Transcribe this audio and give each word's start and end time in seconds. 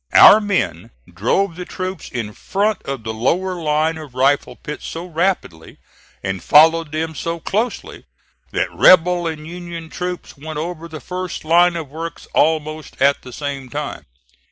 Our 0.13 0.41
men 0.41 0.89
drove 1.13 1.55
the 1.55 1.63
troops 1.63 2.09
in 2.09 2.33
front 2.33 2.81
of 2.85 3.03
the 3.03 3.13
lower 3.13 3.53
line 3.61 3.99
of 3.99 4.15
rifle 4.15 4.55
pits 4.55 4.87
so 4.87 5.05
rapidly, 5.05 5.77
and 6.23 6.41
followed 6.41 6.91
them 6.91 7.13
so 7.13 7.39
closely, 7.39 8.05
that 8.49 8.73
rebel 8.73 9.27
and 9.27 9.45
Union 9.45 9.91
troops 9.91 10.35
went 10.35 10.57
over 10.57 10.87
the 10.87 11.01
first 11.01 11.45
line 11.45 11.75
of 11.75 11.89
works 11.89 12.25
almost 12.33 12.99
at 12.99 13.21
the 13.21 13.31
same 13.31 13.69
time. 13.69 14.07